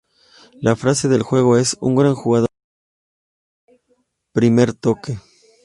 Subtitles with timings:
[0.59, 2.49] La frase del juego es: "Un gran jugador
[3.67, 5.19] necesita un gran primer toque".